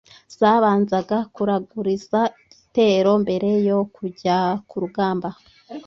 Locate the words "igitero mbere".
2.43-3.49